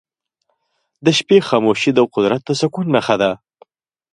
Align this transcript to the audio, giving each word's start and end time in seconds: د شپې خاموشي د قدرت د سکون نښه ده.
د 1.05 1.07
شپې 1.17 1.37
خاموشي 1.47 1.91
د 1.95 1.99
قدرت 2.13 2.41
د 2.45 2.49
سکون 2.61 2.85
نښه 2.95 3.15
ده. 3.21 3.31